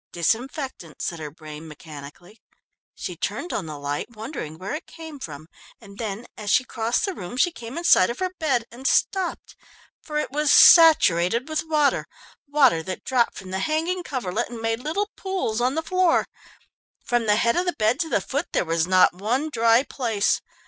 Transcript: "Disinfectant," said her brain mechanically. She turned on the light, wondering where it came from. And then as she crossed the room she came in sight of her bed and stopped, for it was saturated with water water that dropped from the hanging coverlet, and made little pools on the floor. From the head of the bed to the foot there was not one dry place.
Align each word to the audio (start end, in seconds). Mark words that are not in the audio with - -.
"Disinfectant," 0.11 0.99
said 0.99 1.19
her 1.19 1.29
brain 1.29 1.67
mechanically. 1.67 2.41
She 2.95 3.15
turned 3.15 3.53
on 3.53 3.67
the 3.67 3.77
light, 3.77 4.15
wondering 4.15 4.57
where 4.57 4.73
it 4.73 4.87
came 4.87 5.19
from. 5.19 5.47
And 5.79 5.99
then 5.99 6.25
as 6.35 6.49
she 6.49 6.63
crossed 6.63 7.05
the 7.05 7.13
room 7.13 7.37
she 7.37 7.51
came 7.51 7.77
in 7.77 7.83
sight 7.83 8.09
of 8.09 8.17
her 8.17 8.31
bed 8.39 8.65
and 8.71 8.87
stopped, 8.87 9.55
for 10.01 10.17
it 10.17 10.31
was 10.31 10.51
saturated 10.51 11.47
with 11.47 11.67
water 11.69 12.07
water 12.47 12.81
that 12.81 13.03
dropped 13.03 13.37
from 13.37 13.51
the 13.51 13.59
hanging 13.59 14.01
coverlet, 14.01 14.49
and 14.49 14.59
made 14.59 14.79
little 14.79 15.11
pools 15.15 15.61
on 15.61 15.75
the 15.75 15.83
floor. 15.83 16.27
From 17.05 17.27
the 17.27 17.35
head 17.35 17.55
of 17.55 17.67
the 17.67 17.73
bed 17.73 17.99
to 17.99 18.09
the 18.09 18.21
foot 18.21 18.47
there 18.53 18.65
was 18.65 18.87
not 18.87 19.13
one 19.13 19.51
dry 19.51 19.83
place. 19.83 20.41